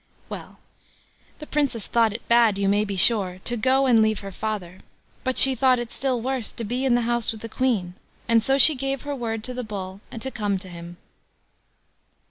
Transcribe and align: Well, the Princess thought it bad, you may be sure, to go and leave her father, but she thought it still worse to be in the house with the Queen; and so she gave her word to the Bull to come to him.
Well, 0.29 0.57
the 1.37 1.45
Princess 1.45 1.85
thought 1.85 2.11
it 2.11 2.27
bad, 2.27 2.57
you 2.57 2.67
may 2.67 2.85
be 2.85 2.95
sure, 2.95 3.39
to 3.43 3.55
go 3.55 3.85
and 3.85 4.01
leave 4.01 4.21
her 4.21 4.31
father, 4.31 4.79
but 5.23 5.37
she 5.37 5.53
thought 5.53 5.77
it 5.77 5.91
still 5.91 6.19
worse 6.19 6.51
to 6.53 6.63
be 6.63 6.85
in 6.85 6.95
the 6.95 7.01
house 7.01 7.31
with 7.31 7.41
the 7.41 7.47
Queen; 7.47 7.93
and 8.27 8.41
so 8.41 8.57
she 8.57 8.73
gave 8.73 9.03
her 9.03 9.15
word 9.15 9.43
to 9.43 9.53
the 9.53 9.63
Bull 9.63 10.01
to 10.19 10.31
come 10.31 10.57
to 10.57 10.69
him. 10.69 10.97